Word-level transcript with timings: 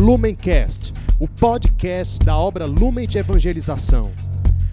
Lumencast, 0.00 0.94
o 1.18 1.28
podcast 1.28 2.24
da 2.24 2.34
obra 2.34 2.64
Lumen 2.64 3.06
de 3.06 3.18
Evangelização. 3.18 4.10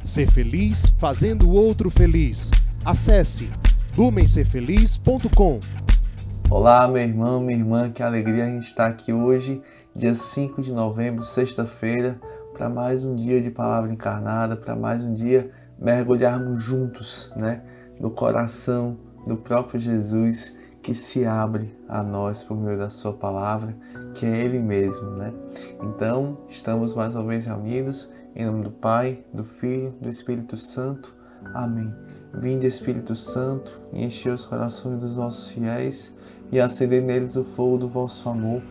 Ser 0.02 0.32
feliz 0.32 0.88
fazendo 0.98 1.50
o 1.50 1.54
outro 1.54 1.92
feliz. 1.92 2.50
Acesse 2.86 3.52
lumencerfeliz.com. 3.98 5.60
Olá, 6.50 6.88
meu 6.88 7.02
irmão, 7.02 7.42
minha 7.42 7.60
irmã, 7.60 7.92
que 7.92 8.02
alegria 8.02 8.46
a 8.46 8.48
gente 8.48 8.68
estar 8.68 8.88
aqui 8.88 9.12
hoje, 9.12 9.62
dia 9.94 10.16
5 10.16 10.62
de 10.62 10.72
novembro, 10.72 11.22
sexta-feira, 11.22 12.18
para 12.54 12.70
mais 12.70 13.04
um 13.04 13.14
dia 13.14 13.42
de 13.42 13.52
palavra 13.52 13.92
encarnada, 13.92 14.56
para 14.56 14.78
mais 14.78 15.04
um 15.04 15.14
dia 15.14 15.52
mergulharmos 15.78 16.64
juntos, 16.64 17.34
né, 17.36 17.62
no 18.00 18.10
coração 18.10 18.98
do 19.28 19.36
próprio 19.36 19.78
Jesus 19.78 20.56
que 20.88 20.94
se 20.94 21.26
abre 21.26 21.76
a 21.90 22.02
nós 22.02 22.46
por 22.46 22.56
meio 22.56 22.78
da 22.78 22.90
sua 22.90 23.12
palavra, 23.12 23.76
que 24.18 24.26
é 24.26 24.46
ele 24.46 24.60
mesmo, 24.60 25.12
né? 25.12 25.32
Então, 25.84 26.40
estamos 26.50 26.96
mais 26.96 27.14
uma 27.14 27.24
vez 27.24 27.46
reunidos 27.46 28.10
em 28.36 28.46
nome 28.48 28.64
do 28.64 28.72
Pai, 28.72 29.24
do 29.32 29.44
Filho, 29.44 29.94
do 30.02 30.10
Espírito 30.10 30.58
Santo. 30.58 31.16
Amém. 31.54 31.94
Vinde 32.34 32.66
Espírito 32.66 33.16
Santo, 33.16 33.78
e 33.94 34.08
os 34.08 34.46
corações 34.46 35.02
dos 35.02 35.16
vossos 35.16 35.52
fiéis 35.52 36.14
e 36.52 36.60
acendei 36.60 37.00
neles 37.00 37.36
o 37.36 37.44
fogo 37.44 37.78
do 37.78 37.88
vosso 37.88 38.28
amor. 38.28 38.62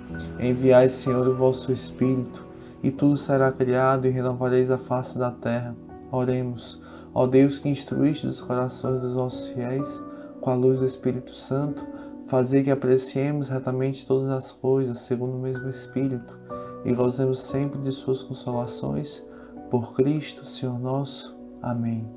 Enviai, 0.41 0.89
Senhor, 0.89 1.29
o 1.29 1.37
vosso 1.37 1.71
Espírito, 1.71 2.45
e 2.83 2.91
tudo 2.91 3.17
será 3.17 3.53
criado 3.53 4.07
e 4.07 4.11
renovareis 4.11 4.71
a 4.73 4.79
face 4.79 5.17
da 5.17 5.31
terra. 5.31 5.77
Oremos. 6.11 6.81
Ó 7.15 7.25
Deus 7.25 7.61
que 7.61 7.69
instruíste 7.69 8.27
os 8.27 8.43
corações 8.43 9.01
dos 9.01 9.15
vossos 9.15 9.49
fiéis 9.51 10.03
com 10.41 10.51
a 10.51 10.55
luz 10.55 10.81
do 10.81 10.87
Espírito 10.87 11.35
Santo, 11.35 11.87
fazer 12.27 12.65
que 12.65 12.71
apreciemos 12.71 13.49
retamente 13.49 14.07
todas 14.07 14.29
as 14.31 14.51
coisas 14.51 14.99
segundo 14.99 15.37
o 15.37 15.41
mesmo 15.41 15.69
Espírito 15.69 16.39
e 16.85 16.93
gozemos 16.93 17.43
sempre 17.43 17.79
de 17.81 17.93
suas 17.93 18.23
consolações 18.23 19.25
por 19.71 19.95
Cristo, 19.95 20.45
Senhor 20.45 20.79
nosso. 20.79 21.37
Amém. 21.63 22.09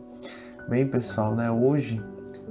Bem, 0.67 0.87
pessoal, 0.87 1.35
né? 1.35 1.49
Hoje 1.49 2.03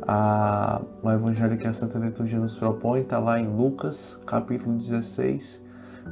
a, 0.02 0.80
o 1.02 1.10
Evangelho 1.10 1.56
que 1.56 1.66
a 1.66 1.72
Santa 1.72 1.98
Liturgia 1.98 2.38
nos 2.38 2.56
propõe 2.56 3.00
está 3.00 3.18
lá 3.18 3.38
em 3.38 3.46
Lucas, 3.46 4.18
capítulo 4.26 4.76
16, 4.76 5.64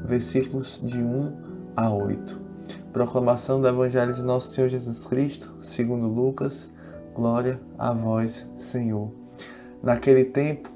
versículos 0.04 0.80
de 0.84 0.98
1 0.98 1.36
a 1.76 1.90
8. 1.90 2.40
Proclamação 2.92 3.60
do 3.60 3.68
Evangelho 3.68 4.12
de 4.12 4.22
Nosso 4.22 4.52
Senhor 4.52 4.68
Jesus 4.68 5.06
Cristo, 5.06 5.54
segundo 5.60 6.06
Lucas. 6.06 6.70
Glória 7.14 7.60
a 7.78 7.92
vós, 7.92 8.48
Senhor. 8.54 9.12
Naquele 9.82 10.24
tempo, 10.24 10.75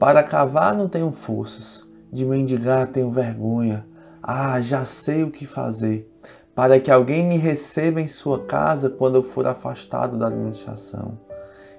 Para 0.00 0.22
cavar 0.22 0.74
não 0.74 0.88
tenho 0.88 1.12
forças, 1.12 1.86
de 2.10 2.24
mendigar 2.24 2.86
tenho 2.86 3.10
vergonha. 3.10 3.86
Ah, 4.22 4.58
já 4.58 4.82
sei 4.82 5.22
o 5.22 5.30
que 5.30 5.44
fazer, 5.46 6.10
para 6.54 6.80
que 6.80 6.90
alguém 6.90 7.22
me 7.22 7.36
receba 7.36 8.00
em 8.00 8.06
sua 8.06 8.46
casa 8.46 8.88
quando 8.88 9.16
eu 9.16 9.22
for 9.22 9.46
afastado 9.46 10.18
da 10.18 10.28
administração. 10.28 11.18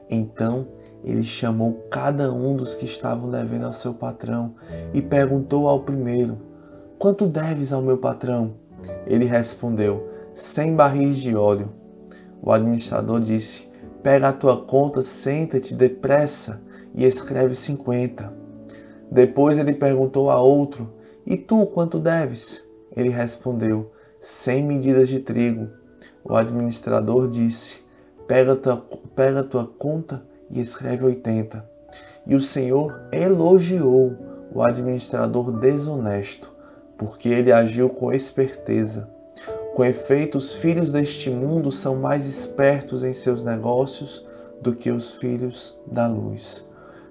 Então 0.08 0.68
ele 1.04 1.24
chamou 1.24 1.84
cada 1.90 2.32
um 2.32 2.56
dos 2.56 2.76
que 2.76 2.86
estavam 2.86 3.28
devendo 3.28 3.66
ao 3.66 3.74
seu 3.74 3.92
patrão 3.92 4.54
e 4.94 5.02
perguntou 5.02 5.68
ao 5.68 5.80
primeiro: 5.80 6.38
Quanto 7.00 7.26
deves 7.26 7.74
ao 7.74 7.82
meu 7.82 7.98
patrão? 7.98 8.54
Ele 9.08 9.26
respondeu: 9.26 10.08
Cem 10.36 10.76
barris 10.76 11.18
de 11.18 11.36
óleo. 11.36 11.72
O 12.40 12.52
administrador 12.52 13.20
disse: 13.20 13.68
Pega 14.04 14.28
a 14.28 14.34
tua 14.34 14.64
conta, 14.64 15.02
senta-te 15.02 15.74
depressa 15.74 16.62
e 16.94 17.06
escreve 17.06 17.56
cinquenta. 17.56 18.34
Depois 19.10 19.58
ele 19.58 19.74
perguntou 19.74 20.30
a 20.30 20.40
outro: 20.40 20.94
E 21.26 21.36
tu 21.38 21.66
quanto 21.66 22.00
deves? 22.00 22.64
Ele 22.96 23.10
respondeu: 23.10 23.92
Cem 24.20 24.64
medidas 24.64 25.10
de 25.10 25.20
trigo. 25.20 25.70
O 26.24 26.36
administrador 26.36 27.28
disse: 27.28 27.82
Pega 28.28 28.56
tua, 28.56 28.78
pega 29.16 29.44
tua 29.44 29.66
conta 29.66 30.24
e 30.50 30.60
escreve 30.60 31.06
oitenta. 31.06 31.70
E 32.26 32.36
o 32.36 32.42
Senhor 32.42 33.02
elogiou 33.12 34.16
o 34.54 34.62
administrador 34.62 35.52
desonesto, 35.52 36.54
porque 36.98 37.30
ele 37.30 37.52
agiu 37.52 37.90
com 37.90 38.12
esperteza. 38.12 39.10
Com 39.74 39.86
efeito, 39.86 40.38
os 40.38 40.54
filhos 40.54 40.92
deste 40.92 41.30
mundo 41.30 41.72
são 41.72 41.96
mais 41.96 42.28
espertos 42.28 43.04
em 43.04 43.14
seus 43.14 43.42
negócios 43.42 44.26
do 44.62 44.74
que 44.74 44.92
os 44.92 45.16
filhos 45.16 45.80
da 45.88 46.08
luz. 46.08 46.70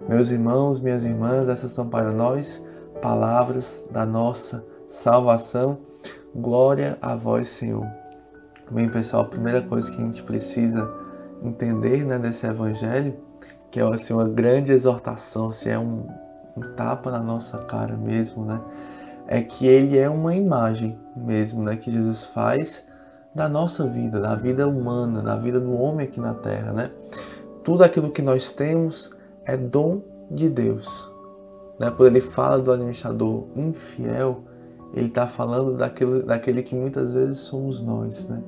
Meus 0.08 0.30
irmãos, 0.30 0.80
minhas 0.80 1.04
irmãs, 1.04 1.46
essas 1.46 1.70
são 1.72 1.86
para 1.86 2.10
nós 2.10 2.64
palavras 3.02 3.84
da 3.90 4.06
nossa 4.06 4.64
salvação. 4.88 5.78
Glória 6.34 6.96
a 7.02 7.14
vós, 7.14 7.48
Senhor. 7.48 7.86
Bem, 8.70 8.88
pessoal, 8.88 9.24
a 9.24 9.26
primeira 9.26 9.60
coisa 9.60 9.90
que 9.90 10.00
a 10.00 10.04
gente 10.04 10.22
precisa 10.22 10.90
entender 11.42 12.04
né, 12.04 12.18
desse 12.18 12.46
evangelho, 12.46 13.14
que 13.70 13.78
é 13.78 13.82
assim, 13.84 14.14
uma 14.14 14.26
grande 14.26 14.72
exortação, 14.72 15.52
se 15.52 15.68
é 15.68 15.78
um, 15.78 16.06
um 16.56 16.62
tapa 16.76 17.10
na 17.10 17.20
nossa 17.20 17.58
cara 17.58 17.96
mesmo, 17.96 18.44
né? 18.44 18.58
É 19.26 19.42
que 19.42 19.66
ele 19.66 19.98
é 19.98 20.08
uma 20.08 20.34
imagem 20.34 20.98
mesmo, 21.14 21.62
né? 21.62 21.76
Que 21.76 21.92
Jesus 21.92 22.24
faz 22.24 22.82
da 23.34 23.48
nossa 23.48 23.86
vida, 23.86 24.18
da 24.18 24.34
vida 24.34 24.66
humana, 24.66 25.22
da 25.22 25.36
vida 25.36 25.60
do 25.60 25.74
homem 25.74 26.06
aqui 26.06 26.20
na 26.20 26.34
Terra, 26.34 26.72
né? 26.72 26.90
Tudo 27.62 27.84
aquilo 27.84 28.10
que 28.10 28.22
nós 28.22 28.50
temos 28.50 29.19
é 29.44 29.56
dom 29.56 30.02
de 30.30 30.48
Deus. 30.48 31.10
Né? 31.78 31.90
Quando 31.90 32.08
ele 32.08 32.20
fala 32.20 32.58
do 32.58 32.70
administrador 32.70 33.46
infiel, 33.56 34.44
ele 34.94 35.06
está 35.06 35.26
falando 35.26 35.76
daquele, 35.76 36.22
daquele 36.22 36.62
que 36.62 36.74
muitas 36.74 37.12
vezes 37.12 37.38
somos 37.38 37.82
nós. 37.82 38.28
Né? 38.28 38.42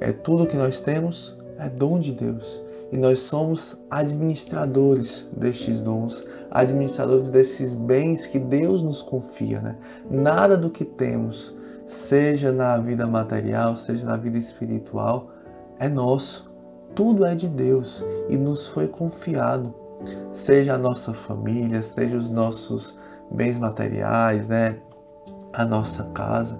É 0.00 0.12
tudo 0.12 0.46
que 0.46 0.56
nós 0.56 0.80
temos 0.80 1.38
é 1.58 1.68
dom 1.68 1.98
de 1.98 2.12
Deus. 2.12 2.62
E 2.90 2.96
nós 2.96 3.18
somos 3.18 3.76
administradores 3.90 5.28
destes 5.36 5.82
dons, 5.82 6.26
administradores 6.50 7.28
desses 7.28 7.74
bens 7.74 8.24
que 8.24 8.38
Deus 8.38 8.82
nos 8.82 9.02
confia. 9.02 9.60
Né? 9.60 9.76
Nada 10.10 10.56
do 10.56 10.70
que 10.70 10.84
temos, 10.84 11.54
seja 11.84 12.50
na 12.50 12.78
vida 12.78 13.06
material, 13.06 13.76
seja 13.76 14.06
na 14.06 14.16
vida 14.16 14.38
espiritual, 14.38 15.30
é 15.78 15.88
nosso. 15.88 16.50
Tudo 16.94 17.26
é 17.26 17.34
de 17.34 17.46
Deus 17.46 18.02
e 18.30 18.36
nos 18.36 18.66
foi 18.66 18.88
confiado 18.88 19.74
seja 20.32 20.74
a 20.74 20.78
nossa 20.78 21.12
família, 21.12 21.82
seja 21.82 22.16
os 22.16 22.30
nossos 22.30 22.98
bens 23.30 23.58
materiais, 23.58 24.48
né? 24.48 24.76
A 25.52 25.64
nossa 25.64 26.04
casa, 26.14 26.58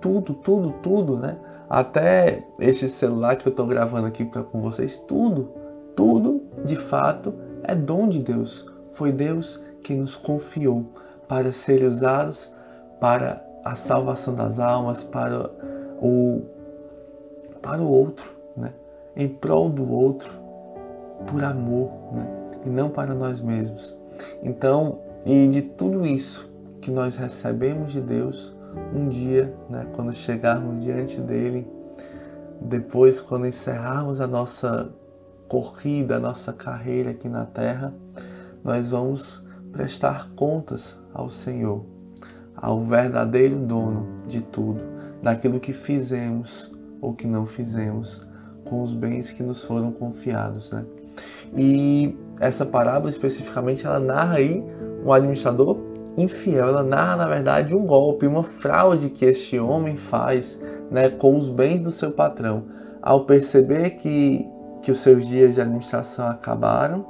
tudo, 0.00 0.34
tudo, 0.34 0.72
tudo, 0.82 1.18
né? 1.18 1.38
Até 1.68 2.44
este 2.58 2.88
celular 2.88 3.36
que 3.36 3.46
eu 3.46 3.50
estou 3.50 3.66
gravando 3.66 4.06
aqui 4.06 4.24
com 4.24 4.60
vocês, 4.60 4.98
tudo, 4.98 5.50
tudo, 5.94 6.42
de 6.64 6.76
fato, 6.76 7.32
é 7.62 7.74
dom 7.74 8.08
de 8.08 8.20
Deus. 8.20 8.66
Foi 8.90 9.12
Deus 9.12 9.62
que 9.82 9.94
nos 9.94 10.16
confiou 10.16 10.84
para 11.28 11.52
serem 11.52 11.86
usados 11.86 12.52
para 13.00 13.44
a 13.64 13.74
salvação 13.74 14.34
das 14.34 14.58
almas, 14.58 15.04
para 15.04 15.50
o, 16.02 16.42
para 17.62 17.80
o 17.80 17.88
outro, 17.88 18.34
né? 18.56 18.72
em 19.14 19.28
prol 19.28 19.68
do 19.68 19.90
outro, 19.90 20.32
por 21.26 21.44
amor. 21.44 21.90
Né? 22.12 22.39
E 22.64 22.68
não 22.68 22.90
para 22.90 23.14
nós 23.14 23.40
mesmos. 23.40 23.96
Então, 24.42 25.00
e 25.24 25.48
de 25.48 25.62
tudo 25.62 26.06
isso 26.06 26.50
que 26.80 26.90
nós 26.90 27.16
recebemos 27.16 27.92
de 27.92 28.00
Deus, 28.00 28.56
um 28.94 29.08
dia, 29.08 29.54
né, 29.68 29.86
quando 29.94 30.12
chegarmos 30.12 30.82
diante 30.82 31.20
dele, 31.20 31.66
depois, 32.60 33.20
quando 33.20 33.46
encerrarmos 33.46 34.20
a 34.20 34.26
nossa 34.26 34.92
corrida, 35.48 36.16
a 36.16 36.20
nossa 36.20 36.52
carreira 36.52 37.10
aqui 37.10 37.28
na 37.28 37.46
terra, 37.46 37.94
nós 38.62 38.90
vamos 38.90 39.44
prestar 39.72 40.30
contas 40.36 40.96
ao 41.14 41.28
Senhor, 41.28 41.84
ao 42.54 42.84
verdadeiro 42.84 43.56
dono 43.56 44.06
de 44.26 44.42
tudo, 44.42 44.82
daquilo 45.22 45.58
que 45.58 45.72
fizemos 45.72 46.70
ou 47.00 47.14
que 47.14 47.26
não 47.26 47.46
fizemos 47.46 48.26
com 48.68 48.82
os 48.82 48.92
bens 48.92 49.30
que 49.30 49.42
nos 49.42 49.64
foram 49.64 49.90
confiados, 49.90 50.70
né? 50.70 50.84
E 51.56 52.16
essa 52.40 52.64
parábola 52.64 53.10
especificamente 53.10 53.86
ela 53.86 53.98
narra 53.98 54.36
aí 54.36 54.64
um 55.04 55.12
administrador 55.12 55.78
infiel, 56.16 56.68
ela 56.68 56.82
narra 56.82 57.16
na 57.16 57.26
verdade 57.26 57.74
um 57.74 57.86
golpe, 57.86 58.26
uma 58.26 58.42
fraude 58.42 59.10
que 59.10 59.24
este 59.24 59.58
homem 59.58 59.96
faz 59.96 60.60
né, 60.90 61.08
com 61.08 61.36
os 61.36 61.48
bens 61.48 61.80
do 61.80 61.90
seu 61.90 62.10
patrão. 62.10 62.64
Ao 63.02 63.24
perceber 63.24 63.90
que, 63.90 64.46
que 64.82 64.90
os 64.90 64.98
seus 64.98 65.26
dias 65.26 65.54
de 65.54 65.60
administração 65.60 66.28
acabaram, 66.28 67.06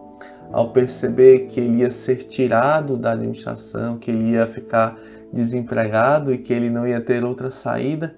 ao 0.52 0.72
perceber 0.72 1.46
que 1.46 1.60
ele 1.60 1.78
ia 1.78 1.90
ser 1.90 2.16
tirado 2.16 2.96
da 2.96 3.12
administração, 3.12 3.98
que 3.98 4.10
ele 4.10 4.32
ia 4.32 4.46
ficar 4.46 4.96
desempregado 5.32 6.32
e 6.32 6.38
que 6.38 6.52
ele 6.52 6.70
não 6.70 6.86
ia 6.86 7.00
ter 7.00 7.24
outra 7.24 7.50
saída, 7.50 8.14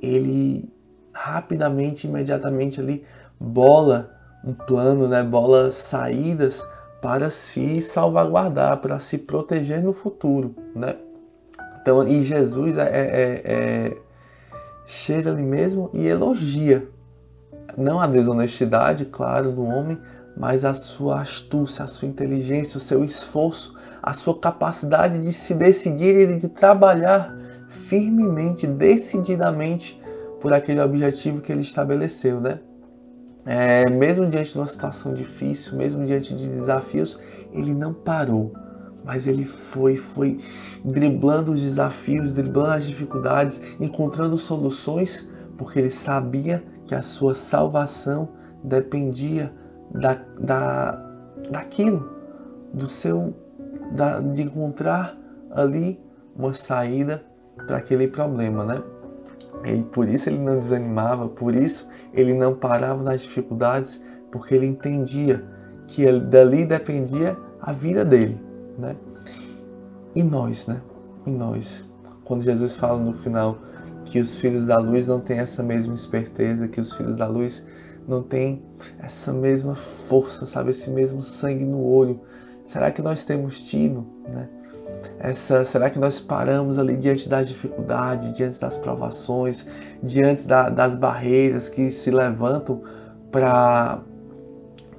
ele 0.00 0.72
rapidamente, 1.12 2.06
imediatamente 2.06 2.80
ali 2.80 3.04
bola 3.38 4.13
um 4.46 4.52
plano, 4.52 5.08
né, 5.08 5.22
bola 5.22 5.70
saídas 5.70 6.64
para 7.00 7.30
se 7.30 7.80
salvaguardar, 7.80 8.78
para 8.78 8.98
se 8.98 9.18
proteger 9.18 9.82
no 9.82 9.92
futuro, 9.92 10.54
né? 10.74 10.96
Então, 11.80 12.06
e 12.06 12.22
Jesus 12.22 12.78
é, 12.78 12.82
é, 12.82 13.42
é, 13.44 13.96
chega 14.86 15.30
ali 15.30 15.42
mesmo 15.42 15.90
e 15.92 16.06
elogia, 16.06 16.88
não 17.76 18.00
a 18.00 18.06
desonestidade, 18.06 19.04
claro, 19.04 19.52
do 19.52 19.62
homem, 19.64 19.98
mas 20.36 20.64
a 20.64 20.72
sua 20.72 21.20
astúcia, 21.20 21.84
a 21.84 21.86
sua 21.86 22.08
inteligência, 22.08 22.78
o 22.78 22.80
seu 22.80 23.04
esforço, 23.04 23.76
a 24.02 24.12
sua 24.12 24.38
capacidade 24.38 25.18
de 25.18 25.32
se 25.32 25.54
decidir 25.54 26.30
e 26.30 26.38
de 26.38 26.48
trabalhar 26.48 27.36
firmemente, 27.68 28.66
decididamente 28.66 30.00
por 30.40 30.52
aquele 30.52 30.80
objetivo 30.80 31.40
que 31.40 31.52
ele 31.52 31.60
estabeleceu, 31.60 32.40
né? 32.40 32.60
É, 33.46 33.88
mesmo 33.90 34.26
diante 34.28 34.52
de 34.52 34.58
uma 34.58 34.66
situação 34.66 35.12
difícil, 35.12 35.76
mesmo 35.76 36.04
diante 36.06 36.34
de 36.34 36.48
desafios, 36.48 37.18
ele 37.52 37.74
não 37.74 37.92
parou, 37.92 38.52
mas 39.04 39.26
ele 39.26 39.44
foi, 39.44 39.96
foi 39.96 40.40
driblando 40.82 41.52
os 41.52 41.60
desafios, 41.60 42.32
driblando 42.32 42.70
as 42.70 42.86
dificuldades, 42.86 43.60
encontrando 43.78 44.36
soluções, 44.36 45.28
porque 45.58 45.78
ele 45.78 45.90
sabia 45.90 46.64
que 46.86 46.94
a 46.94 47.02
sua 47.02 47.34
salvação 47.34 48.30
dependia 48.62 49.52
da, 49.92 50.14
da, 50.40 50.92
daquilo, 51.50 52.10
do 52.72 52.86
seu, 52.86 53.34
da, 53.92 54.20
de 54.20 54.42
encontrar 54.42 55.16
ali 55.50 56.00
uma 56.34 56.52
saída 56.52 57.22
para 57.66 57.76
aquele 57.76 58.08
problema, 58.08 58.64
né? 58.64 58.82
E 59.64 59.82
por 59.82 60.08
isso 60.08 60.28
ele 60.28 60.38
não 60.38 60.58
desanimava, 60.58 61.28
por 61.28 61.54
isso 61.54 61.88
ele 62.12 62.34
não 62.34 62.54
parava 62.54 63.02
nas 63.02 63.22
dificuldades, 63.22 64.00
porque 64.30 64.54
ele 64.54 64.66
entendia 64.66 65.44
que 65.86 66.10
dali 66.12 66.66
dependia 66.66 67.36
a 67.60 67.72
vida 67.72 68.04
dele, 68.04 68.40
né? 68.78 68.96
E 70.14 70.22
nós, 70.22 70.66
né? 70.66 70.80
E 71.26 71.30
nós, 71.30 71.88
quando 72.24 72.42
Jesus 72.42 72.74
fala 72.76 72.98
no 72.98 73.12
final 73.12 73.58
que 74.04 74.20
os 74.20 74.36
filhos 74.36 74.66
da 74.66 74.78
luz 74.78 75.06
não 75.06 75.20
têm 75.20 75.38
essa 75.38 75.62
mesma 75.62 75.94
esperteza, 75.94 76.68
que 76.68 76.80
os 76.80 76.92
filhos 76.94 77.16
da 77.16 77.26
luz 77.26 77.64
não 78.06 78.22
têm 78.22 78.62
essa 78.98 79.32
mesma 79.32 79.74
força, 79.74 80.46
sabe, 80.46 80.70
esse 80.70 80.90
mesmo 80.90 81.22
sangue 81.22 81.64
no 81.64 81.82
olho. 81.82 82.20
Será 82.62 82.90
que 82.90 83.00
nós 83.00 83.24
temos 83.24 83.60
tido, 83.60 84.06
né? 84.28 84.48
Essa, 85.18 85.64
será 85.64 85.88
que 85.88 85.98
nós 85.98 86.20
paramos 86.20 86.78
ali 86.78 86.96
diante 86.96 87.28
das 87.28 87.48
dificuldades, 87.48 88.32
diante 88.36 88.60
das 88.60 88.76
provações, 88.76 89.64
diante 90.02 90.46
da, 90.46 90.68
das 90.68 90.94
barreiras 90.96 91.68
que 91.68 91.90
se 91.90 92.10
levantam 92.10 92.82
para 93.30 94.00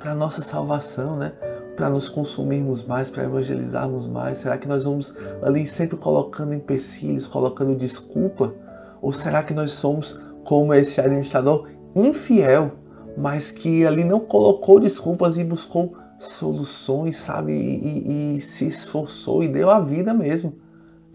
a 0.01 0.15
nossa 0.15 0.41
salvação, 0.41 1.15
né? 1.15 1.33
Para 1.75 1.89
nos 1.89 2.07
consumirmos 2.07 2.83
mais, 2.83 3.09
para 3.09 3.23
evangelizarmos 3.23 4.07
mais? 4.07 4.39
Será 4.39 4.57
que 4.57 4.67
nós 4.67 4.85
vamos 4.85 5.13
ali 5.43 5.65
sempre 5.65 5.97
colocando 5.97 6.53
empecilhos, 6.53 7.27
colocando 7.27 7.75
desculpa? 7.75 8.53
Ou 9.01 9.11
será 9.11 9.43
que 9.43 9.53
nós 9.53 9.71
somos 9.71 10.19
como 10.43 10.73
esse 10.73 11.01
administrador 11.01 11.67
infiel, 11.95 12.71
mas 13.17 13.51
que 13.51 13.85
ali 13.85 14.03
não 14.03 14.19
colocou 14.19 14.79
desculpas 14.79 15.37
e 15.37 15.43
buscou 15.43 15.95
soluções, 16.27 17.15
sabe? 17.17 17.53
E, 17.53 18.35
e, 18.35 18.41
se 18.41 18.67
esforçou 18.67 19.43
e 19.43 19.47
deu 19.47 19.69
a 19.69 19.79
vida 19.79 20.13
mesmo. 20.13 20.55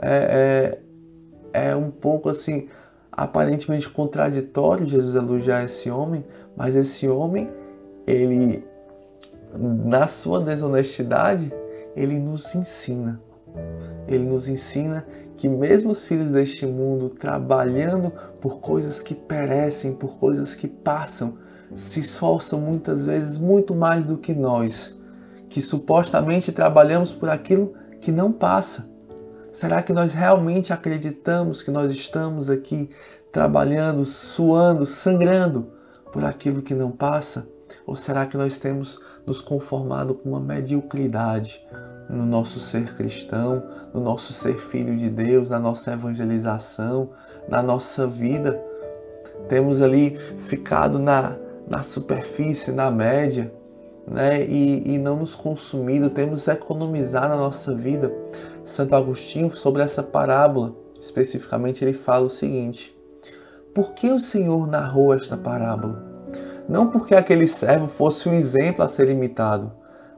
É, 0.03 0.81
é, 1.53 1.69
é, 1.71 1.77
um 1.77 1.91
pouco 1.91 2.29
assim, 2.29 2.69
aparentemente 3.13 3.89
contraditório 3.89 4.87
Jesus 4.87 5.15
elogiar 5.15 5.65
esse 5.65 5.91
homem, 5.91 6.25
mas 6.57 6.75
esse 6.75 7.09
homem, 7.09 7.51
ele, 8.07 8.65
na 9.59 10.07
sua 10.07 10.41
desonestidade, 10.41 11.53
ele 11.97 12.19
nos 12.19 12.55
ensina. 12.55 13.21
Ele 14.07 14.25
nos 14.25 14.49
ensina 14.49 15.07
que 15.37 15.49
mesmo 15.49 15.91
os 15.91 16.05
filhos 16.05 16.31
deste 16.31 16.67
mundo 16.67 17.09
trabalhando 17.09 18.13
por 18.41 18.61
coisas 18.61 19.03
que 19.03 19.15
perecem, 19.15 19.93
por 19.93 20.19
coisas 20.19 20.55
que 20.55 20.69
passam, 20.69 21.39
se 21.75 22.01
esforçam 22.01 22.61
muitas 22.61 23.07
vezes 23.07 23.39
muito 23.39 23.75
mais 23.75 24.07
do 24.07 24.19
que 24.19 24.35
nós, 24.35 24.95
que 25.51 25.61
supostamente 25.61 26.53
trabalhamos 26.53 27.11
por 27.11 27.29
aquilo 27.29 27.75
que 28.01 28.11
não 28.11 28.33
passa. 28.33 28.89
Será 29.53 29.83
que 29.83 29.93
nós 29.93 30.13
realmente 30.15 30.73
acreditamos 30.73 31.61
que 31.61 31.73
nós 31.73 31.91
estamos 31.91 32.49
aqui 32.49 32.89
trabalhando, 33.33 34.05
suando, 34.05 34.87
sangrando 34.87 35.69
por 36.13 36.25
aquilo 36.25 36.63
que 36.63 36.73
não 36.73 36.93
passa? 36.93 37.49
Ou 37.85 37.97
será 37.97 38.27
que 38.27 38.37
nós 38.37 38.59
temos 38.59 39.01
nos 39.27 39.41
conformado 39.41 40.15
com 40.15 40.31
uma 40.31 40.41
mediocridade 40.41 41.61
no 42.09 42.25
nosso 42.25 42.61
ser 42.61 42.95
cristão, 42.95 43.63
no 43.93 44.01
nosso 44.01 44.33
ser 44.33 44.57
filho 44.57 44.97
de 44.97 45.11
Deus, 45.11 45.51
na 45.51 45.59
nossa 45.59 45.93
evangelização, 45.93 47.11
na 47.49 47.61
nossa 47.61 48.07
vida? 48.07 48.63
Temos 49.49 49.83
ali 49.83 50.17
ficado 50.17 51.01
na, 51.01 51.37
na 51.69 51.83
superfície, 51.83 52.71
na 52.71 52.89
média, 52.89 53.53
né? 54.11 54.45
e, 54.45 54.95
e 54.95 54.99
não 54.99 55.17
nos 55.17 55.35
consumido, 55.35 56.11
temos 56.11 56.49
economizado 56.49 57.29
na 57.29 57.37
nossa 57.37 57.73
vida. 57.73 58.13
Santo 58.65 58.95
Agostinho, 58.95 59.51
sobre 59.51 59.83
essa 59.83 60.03
parábola, 60.03 60.75
especificamente, 61.01 61.85
ele 61.85 61.95
fala 61.95 62.27
o 62.27 62.31
seguinte: 62.31 62.95
Por 63.73 63.93
que 63.93 64.11
o 64.11 64.21
Senhor 64.21 64.67
narrou 64.67 65.15
esta 65.15 65.37
parábola? 65.37 66.05
Não 66.69 66.89
porque 66.89 67.15
aquele 67.15 67.47
servo 67.47 67.89
fosse 67.89 68.29
um 68.29 68.33
exemplo 68.33 68.85
a 68.85 68.89
ser 68.89 69.09
imitado, 69.09 69.73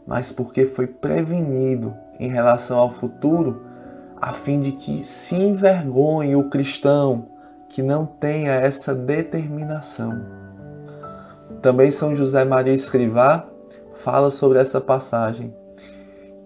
mas 0.06 0.33
porque 0.33 0.67
foi 0.67 0.87
prevenido 0.87 1.94
em 2.19 2.29
relação 2.29 2.79
ao 2.79 2.91
futuro, 2.91 3.62
a 4.21 4.33
fim 4.33 4.61
de 4.61 4.73
que 4.73 5.03
se 5.05 5.35
envergonhe 5.35 6.37
o 6.37 6.49
cristão 6.49 7.27
que 7.69 7.83
não 7.83 8.05
tenha 8.05 8.53
essa 8.53 8.94
determinação. 8.94 10.22
Também 11.63 11.91
São 11.91 12.15
José 12.15 12.44
Maria 12.44 12.75
Escrivá 12.75 13.49
fala 13.93 14.31
sobre 14.31 14.58
essa 14.58 14.81
passagem. 14.81 15.55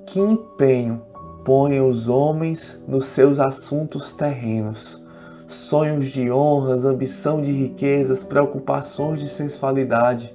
Que 0.05 0.21
empenho 0.21 1.03
põem 1.45 1.81
os 1.81 2.09
homens 2.09 2.83
nos 2.87 3.05
seus 3.05 3.38
assuntos 3.38 4.12
terrenos, 4.12 5.03
sonhos 5.47 6.07
de 6.07 6.31
honras, 6.31 6.85
ambição 6.85 7.41
de 7.41 7.53
riquezas, 7.53 8.23
preocupações 8.23 9.21
de 9.21 9.29
sensualidade. 9.29 10.35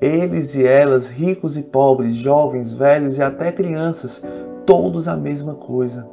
Eles 0.00 0.54
e 0.54 0.66
elas, 0.66 1.06
ricos 1.06 1.56
e 1.56 1.62
pobres, 1.62 2.14
jovens, 2.14 2.72
velhos 2.72 3.16
e 3.18 3.22
até 3.22 3.52
crianças, 3.52 4.22
todos 4.64 5.08
a 5.08 5.16
mesma 5.16 5.54
coisa. 5.54 6.06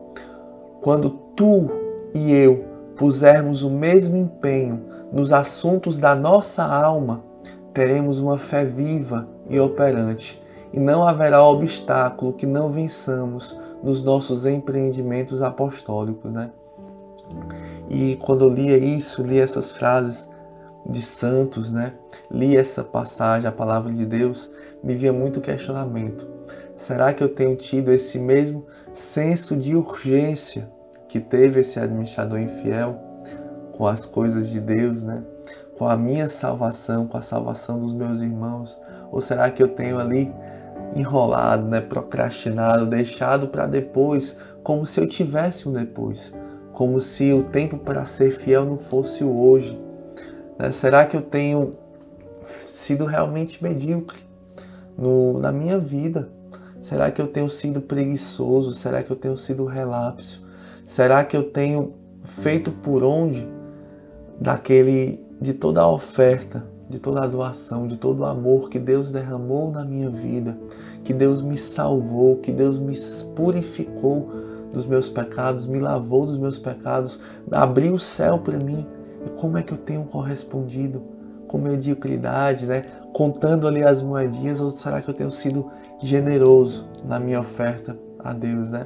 Quando 0.82 1.10
tu 1.36 1.70
e 2.14 2.32
eu 2.32 2.66
pusermos 2.98 3.64
o 3.64 3.70
mesmo 3.70 4.16
empenho 4.16 4.86
nos 5.12 5.34
assuntos 5.34 5.98
da 5.98 6.16
nossa 6.16 6.64
alma, 6.64 7.24
teremos 7.74 8.20
uma 8.20 8.38
fé 8.38 8.64
viva 8.64 9.28
e 9.50 9.60
operante, 9.60 10.42
e 10.72 10.80
não 10.80 11.08
haverá 11.08 11.44
obstáculo 11.44 12.34
que 12.34 12.46
não 12.46 12.72
vençamos 12.72 13.56
nos 13.84 14.02
nossos 14.02 14.46
empreendimentos 14.46 15.42
apostólicos, 15.42 16.32
né? 16.32 16.50
E 17.90 18.16
quando 18.18 18.46
eu 18.46 18.50
lia 18.50 18.78
isso, 18.78 19.22
li 19.22 19.40
essas 19.40 19.72
frases 19.72 20.28
de 20.86 21.02
santos, 21.02 21.72
né? 21.72 21.94
Li 22.32 22.58
essa 22.58 22.84
passagem, 22.84 23.48
a 23.48 23.52
palavra 23.52 23.92
de 23.92 24.06
Deus, 24.06 24.50
me 24.84 24.96
via 24.96 25.14
muito 25.14 25.42
questionamento. 25.42 26.28
Será 26.74 27.14
que 27.14 27.24
eu 27.24 27.30
tenho 27.30 27.56
tido 27.56 27.92
esse 27.92 28.20
mesmo 28.20 28.66
senso 28.94 29.56
de 29.56 29.76
urgência 29.76 30.70
que 31.08 31.20
teve 31.20 31.62
esse 31.62 31.80
administrador 31.80 32.40
infiel 32.40 33.00
com 33.72 33.88
as 33.88 34.06
coisas 34.06 34.50
de 34.50 34.60
Deus, 34.60 35.04
né? 35.04 35.24
com 35.78 35.88
a 35.88 35.98
minha 35.98 36.30
salvação, 36.30 37.08
com 37.08 37.18
a 37.18 37.22
salvação 37.22 37.80
dos 37.80 37.94
meus 37.94 38.20
irmãos? 38.20 38.80
Ou 39.14 39.22
será 39.22 39.52
que 39.52 39.62
eu 39.62 39.68
tenho 39.68 40.00
ali 40.00 40.34
enrolado, 40.96 41.68
né, 41.68 41.80
procrastinado, 41.80 42.88
deixado 42.88 43.48
para 43.48 43.68
depois, 43.68 44.36
como 44.64 44.88
se 44.88 45.00
eu 45.00 45.08
tivesse 45.08 45.70
um 45.70 45.72
depois, 45.72 46.34
como 46.72 47.00
se 47.00 47.32
o 47.32 47.44
tempo 47.44 47.78
para 47.78 48.06
ser 48.06 48.32
fiel 48.32 48.66
não 48.66 48.76
fosse 48.76 49.24
o 49.24 49.40
hoje? 49.40 49.80
Né? 50.58 50.72
Será 50.72 51.06
que 51.06 51.16
eu 51.16 51.22
tenho 51.22 51.74
sido 52.42 53.06
realmente 53.06 53.64
medíocre 53.64 54.20
no, 54.98 55.40
na 55.40 55.52
minha 55.52 55.78
vida? 55.78 56.28
Será 56.82 57.12
que 57.12 57.22
eu 57.22 57.28
tenho 57.28 57.50
sido 57.52 57.82
preguiçoso? 57.82 58.74
Será 58.74 59.04
que 59.04 59.12
eu 59.12 59.16
tenho 59.16 59.38
sido 59.38 59.64
relapso? 59.66 60.44
Será 60.84 61.24
que 61.24 61.38
eu 61.38 61.44
tenho 61.44 61.94
feito 62.24 62.72
por 62.72 63.04
onde 63.04 63.48
daquele 64.40 65.24
de 65.40 65.54
toda 65.54 65.82
a 65.82 65.88
oferta, 65.88 66.66
de 66.94 67.00
toda 67.00 67.24
a 67.24 67.28
doação, 67.28 67.88
de 67.88 67.98
todo 67.98 68.20
o 68.20 68.26
amor 68.26 68.70
que 68.70 68.78
Deus 68.78 69.12
derramou 69.12 69.72
na 69.72 69.84
minha 69.84 70.12
vida, 70.12 70.56
que 71.04 71.12
Deus 71.12 71.42
me 71.42 71.58
salvou, 71.58 72.38
que 72.38 72.52
Deus 72.52 72.78
me 72.78 72.96
purificou 73.36 74.30
dos 74.72 74.86
meus 74.86 75.10
pecados, 75.10 75.66
me 75.66 75.80
lavou 75.80 76.24
dos 76.28 76.38
meus 76.38 76.60
pecados, 76.60 77.20
abriu 77.52 77.94
o 77.94 78.00
céu 78.00 78.38
para 78.38 78.60
mim. 78.60 78.86
E 79.26 79.30
como 79.40 79.58
é 79.58 79.64
que 79.64 79.74
eu 79.74 79.78
tenho 79.78 80.06
correspondido? 80.06 81.02
Com 81.48 81.58
mediocridade, 81.58 82.68
né? 82.68 82.86
Contando 83.12 83.68
ali 83.68 83.84
as 83.84 84.00
moedinhas, 84.00 84.60
ou 84.60 84.70
será 84.70 85.02
que 85.02 85.10
eu 85.10 85.16
tenho 85.16 85.32
sido 85.32 85.72
generoso 86.00 86.88
na 87.04 87.20
minha 87.20 87.40
oferta 87.40 87.98
a 88.20 88.34
Deus, 88.34 88.70
né? 88.70 88.86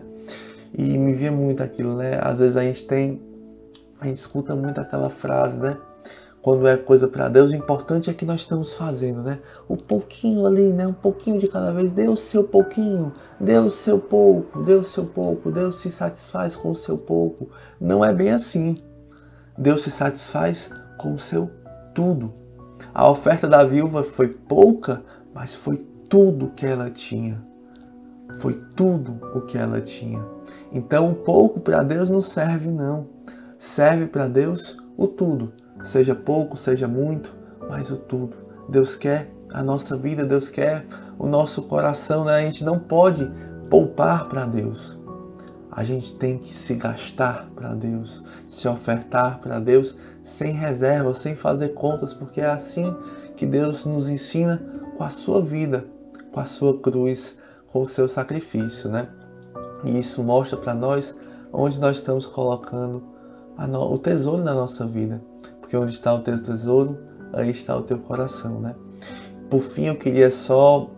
E 0.73 0.97
me 0.97 1.13
via 1.13 1.31
muito 1.31 1.61
aquilo, 1.61 1.97
né? 1.97 2.19
Às 2.21 2.39
vezes 2.39 2.55
a 2.55 2.63
gente 2.63 2.85
tem, 2.85 3.21
a 3.99 4.07
gente 4.07 4.17
escuta 4.17 4.55
muito 4.55 4.79
aquela 4.79 5.09
frase, 5.09 5.59
né? 5.59 5.77
Quando 6.47 6.65
é 6.65 6.77
coisa 6.77 7.09
para 7.09 7.27
Deus, 7.27 7.51
o 7.51 7.55
importante 7.55 8.09
é 8.09 8.13
que 8.13 8.23
nós 8.23 8.39
estamos 8.39 8.73
fazendo, 8.73 9.21
né? 9.21 9.37
O 9.67 9.75
pouquinho 9.75 10.45
ali, 10.45 10.71
né? 10.71 10.87
Um 10.87 10.93
pouquinho 10.93 11.37
de 11.37 11.45
cada 11.45 11.73
vez. 11.73 11.91
Deus 11.91 12.21
seu 12.21 12.41
pouquinho, 12.41 13.11
Deus 13.37 13.73
seu 13.73 13.99
pouco, 13.99 14.63
Deus 14.63 14.87
seu 14.87 15.05
pouco. 15.05 15.51
Deus 15.51 15.75
se 15.75 15.91
satisfaz 15.91 16.55
com 16.55 16.71
o 16.71 16.75
seu 16.75 16.97
pouco. 16.97 17.49
Não 17.81 18.05
é 18.05 18.13
bem 18.13 18.29
assim. 18.29 18.77
Deus 19.57 19.81
se 19.81 19.91
satisfaz 19.91 20.69
com 20.97 21.15
o 21.15 21.19
seu 21.19 21.51
tudo. 21.93 22.33
A 22.93 23.09
oferta 23.09 23.45
da 23.45 23.65
viúva 23.65 24.01
foi 24.01 24.29
pouca, 24.29 25.03
mas 25.35 25.53
foi 25.53 25.75
tudo 26.07 26.53
que 26.55 26.65
ela 26.65 26.89
tinha. 26.89 27.45
Foi 28.39 28.53
tudo 28.73 29.19
o 29.35 29.41
que 29.41 29.57
ela 29.57 29.81
tinha. 29.81 30.25
Então, 30.71 31.11
o 31.11 31.15
pouco 31.15 31.59
para 31.59 31.83
Deus 31.83 32.09
não 32.09 32.21
serve, 32.21 32.71
não. 32.71 33.09
Serve 33.57 34.07
para 34.07 34.29
Deus 34.29 34.77
o 34.95 35.07
tudo. 35.07 35.51
Seja 35.83 36.15
pouco, 36.15 36.57
seja 36.57 36.87
muito, 36.87 37.35
mas 37.69 37.91
o 37.91 37.97
tudo. 37.97 38.35
Deus 38.69 38.95
quer 38.95 39.31
a 39.53 39.63
nossa 39.63 39.95
vida, 39.95 40.25
Deus 40.25 40.49
quer 40.49 40.85
o 41.17 41.27
nosso 41.27 41.63
coração. 41.63 42.25
Né? 42.25 42.35
A 42.35 42.41
gente 42.41 42.63
não 42.63 42.79
pode 42.79 43.29
poupar 43.69 44.27
para 44.27 44.45
Deus. 44.45 44.97
A 45.71 45.83
gente 45.83 46.15
tem 46.15 46.39
que 46.39 46.53
se 46.53 46.73
gastar 46.73 47.47
para 47.55 47.75
Deus, 47.75 48.23
se 48.47 48.67
ofertar 48.67 49.39
para 49.39 49.59
Deus 49.59 49.95
sem 50.23 50.51
reserva, 50.51 51.13
sem 51.13 51.35
fazer 51.35 51.69
contas, 51.69 52.13
porque 52.13 52.41
é 52.41 52.47
assim 52.47 52.95
que 53.35 53.45
Deus 53.45 53.85
nos 53.85 54.09
ensina 54.09 54.59
com 54.97 55.03
a 55.03 55.09
sua 55.11 55.39
vida, 55.39 55.85
com 56.31 56.39
a 56.39 56.45
sua 56.45 56.79
cruz, 56.79 57.37
com 57.67 57.83
o 57.83 57.87
seu 57.87 58.07
sacrifício, 58.07 58.89
né? 58.89 59.07
E 59.85 59.99
isso 59.99 60.23
mostra 60.23 60.57
para 60.57 60.73
nós 60.73 61.15
onde 61.53 61.79
nós 61.79 61.97
estamos 61.97 62.25
colocando 62.25 63.03
o 63.57 63.97
tesouro 63.97 64.43
na 64.43 64.53
nossa 64.53 64.85
vida, 64.85 65.21
porque 65.67 65.75
onde 65.75 65.91
está 65.91 66.13
o 66.13 66.19
teu 66.19 66.41
tesouro, 66.41 66.97
aí 67.33 67.51
está 67.51 67.75
o 67.75 67.81
teu 67.81 67.99
coração, 67.99 68.61
né? 68.61 68.73
Por 69.49 69.61
fim, 69.61 69.87
eu 69.87 69.95
queria 69.97 70.31
só 70.31 70.89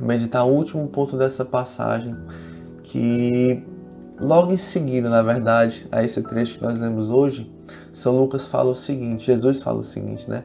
meditar 0.00 0.42
o 0.46 0.48
último 0.48 0.88
ponto 0.88 1.18
dessa 1.18 1.44
passagem, 1.44 2.16
que 2.82 3.62
logo 4.18 4.54
em 4.54 4.56
seguida, 4.56 5.10
na 5.10 5.20
verdade, 5.20 5.86
a 5.92 6.02
esse 6.02 6.22
trecho 6.22 6.56
que 6.56 6.62
nós 6.62 6.78
lemos 6.78 7.10
hoje, 7.10 7.52
São 7.92 8.16
Lucas 8.18 8.46
fala 8.46 8.70
o 8.70 8.74
seguinte, 8.74 9.26
Jesus 9.26 9.62
fala 9.62 9.80
o 9.80 9.84
seguinte, 9.84 10.28
né? 10.30 10.44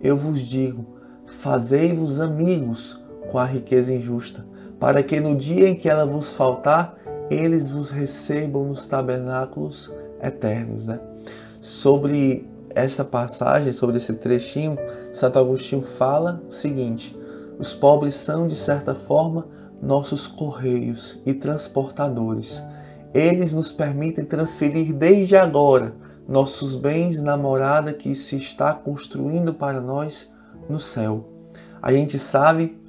Eu 0.00 0.16
vos 0.16 0.40
digo, 0.40 0.86
fazei-vos 1.26 2.20
amigos 2.20 3.02
com 3.32 3.38
a 3.38 3.44
riqueza 3.44 3.92
injusta, 3.92 4.46
para 4.78 5.02
que 5.02 5.18
no 5.18 5.34
dia 5.34 5.68
em 5.68 5.74
que 5.74 5.88
ela 5.88 6.06
vos 6.06 6.34
faltar, 6.34 6.96
eles 7.28 7.66
vos 7.66 7.90
recebam 7.90 8.64
nos 8.66 8.86
tabernáculos 8.86 9.90
eternos. 10.22 10.86
Né? 10.86 11.00
Sobre 11.60 12.51
essa 12.74 13.04
passagem, 13.04 13.72
sobre 13.72 13.96
esse 13.96 14.12
trechinho, 14.14 14.76
Santo 15.12 15.38
Agostinho 15.38 15.82
fala 15.82 16.42
o 16.48 16.52
seguinte: 16.52 17.16
os 17.58 17.72
pobres 17.72 18.14
são, 18.14 18.46
de 18.46 18.56
certa 18.56 18.94
forma, 18.94 19.46
nossos 19.80 20.26
correios 20.26 21.20
e 21.26 21.34
transportadores. 21.34 22.62
Eles 23.12 23.52
nos 23.52 23.70
permitem 23.70 24.24
transferir 24.24 24.94
desde 24.94 25.36
agora 25.36 25.94
nossos 26.28 26.74
bens 26.74 27.20
na 27.20 27.36
morada 27.36 27.92
que 27.92 28.14
se 28.14 28.36
está 28.36 28.72
construindo 28.72 29.52
para 29.52 29.80
nós 29.80 30.30
no 30.68 30.78
céu. 30.78 31.28
A 31.80 31.92
gente 31.92 32.18
sabe 32.18 32.80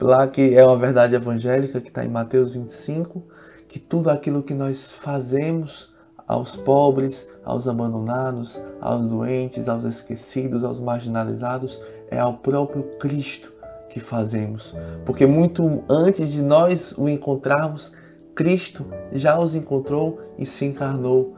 lá 0.00 0.26
que 0.26 0.54
é 0.54 0.64
uma 0.64 0.76
verdade 0.76 1.14
evangélica 1.14 1.80
que 1.80 1.88
está 1.88 2.04
em 2.04 2.08
Mateus 2.08 2.52
25, 2.54 3.22
que 3.68 3.78
tudo 3.78 4.10
aquilo 4.10 4.42
que 4.42 4.54
nós 4.54 4.92
fazemos 4.92 5.89
aos 6.30 6.54
pobres, 6.54 7.26
aos 7.44 7.66
abandonados, 7.66 8.60
aos 8.80 9.08
doentes, 9.08 9.68
aos 9.68 9.82
esquecidos, 9.82 10.62
aos 10.62 10.78
marginalizados, 10.78 11.80
é 12.08 12.20
ao 12.20 12.34
próprio 12.34 12.84
Cristo 13.00 13.52
que 13.88 13.98
fazemos. 13.98 14.72
Porque 15.04 15.26
muito 15.26 15.82
antes 15.90 16.30
de 16.30 16.40
nós 16.40 16.94
o 16.96 17.08
encontrarmos, 17.08 17.90
Cristo 18.32 18.86
já 19.10 19.40
os 19.40 19.56
encontrou 19.56 20.20
e 20.38 20.46
se 20.46 20.66
encarnou 20.66 21.34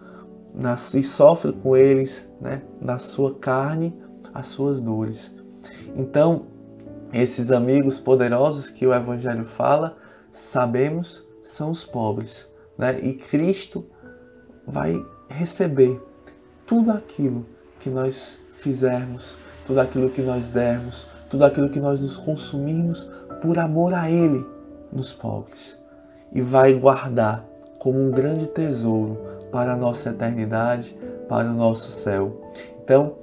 e 0.94 1.02
sofre 1.02 1.52
com 1.54 1.74
eles, 1.74 2.30
né, 2.38 2.60
na 2.78 2.98
sua 2.98 3.34
carne, 3.36 3.98
as 4.34 4.48
suas 4.48 4.82
dores. 4.82 5.34
Então, 5.96 6.42
esses 7.14 7.50
amigos 7.50 7.98
poderosos 7.98 8.68
que 8.68 8.86
o 8.86 8.92
Evangelho 8.92 9.46
fala, 9.46 9.96
sabemos 10.30 11.26
são 11.42 11.70
os 11.70 11.82
pobres, 11.82 12.46
né? 12.76 13.00
E 13.00 13.14
Cristo 13.14 13.86
vai 14.66 15.04
receber 15.28 16.00
tudo 16.66 16.92
aquilo 16.92 17.46
que 17.78 17.90
nós 17.90 18.38
fizermos, 18.50 19.36
tudo 19.66 19.80
aquilo 19.80 20.10
que 20.10 20.22
nós 20.22 20.50
dermos, 20.50 21.06
tudo 21.28 21.44
aquilo 21.44 21.68
que 21.68 21.80
nós 21.80 22.00
nos 22.00 22.16
consumirmos 22.16 23.10
por 23.40 23.58
amor 23.58 23.94
a 23.94 24.10
Ele 24.10 24.46
nos 24.92 25.12
pobres. 25.12 25.76
E 26.32 26.40
vai 26.40 26.74
guardar 26.74 27.44
como 27.78 27.98
um 27.98 28.10
grande 28.10 28.46
tesouro 28.46 29.18
para 29.50 29.72
a 29.72 29.76
nossa 29.76 30.10
eternidade, 30.10 30.96
para 31.28 31.50
o 31.50 31.54
nosso 31.54 31.90
céu. 31.90 32.40
Então, 32.82 33.16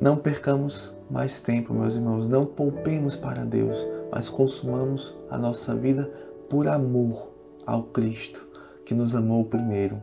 não 0.00 0.16
percamos 0.16 0.94
mais 1.10 1.40
tempo, 1.40 1.72
meus 1.72 1.94
irmãos, 1.94 2.26
não 2.26 2.44
poupemos 2.44 3.16
para 3.16 3.44
Deus, 3.44 3.86
mas 4.12 4.28
consumamos 4.28 5.16
a 5.30 5.38
nossa 5.38 5.74
vida 5.74 6.10
por 6.48 6.68
amor 6.68 7.30
ao 7.66 7.84
Cristo 7.84 8.46
que 8.84 8.94
nos 8.94 9.14
amou 9.14 9.44
primeiro. 9.44 10.02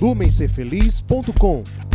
lumencerfeliz.com. 0.00 1.87